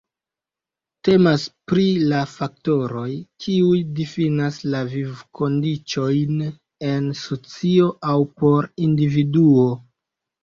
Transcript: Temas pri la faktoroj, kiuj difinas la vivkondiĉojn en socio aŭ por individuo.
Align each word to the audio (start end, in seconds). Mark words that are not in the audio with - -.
Temas 1.07 1.41
pri 1.71 1.83
la 2.13 2.21
faktoroj, 2.29 3.03
kiuj 3.43 3.75
difinas 3.99 4.57
la 4.75 4.81
vivkondiĉojn 4.95 6.41
en 6.93 7.11
socio 7.27 7.91
aŭ 8.15 8.17
por 8.41 8.71
individuo. 8.89 9.69